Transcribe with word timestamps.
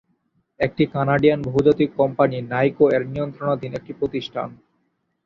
এটি 0.59 0.83
কানাডিয়ান 0.93 1.39
বহুজাতিক 1.47 1.89
কোম্পানি 1.99 2.37
নাইকো-এর 2.51 3.03
নিয়ন্ত্রণাধীন 3.07 3.71
একটি 3.75 3.91
প্রতিষ্ঠান। 3.99 4.49